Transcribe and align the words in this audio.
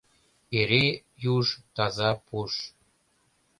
Эре 0.59 0.85
юж 1.33 1.47
Таза 1.75 2.11
пуш 2.25 2.53